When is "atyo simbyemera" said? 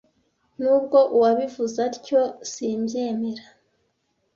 1.87-3.43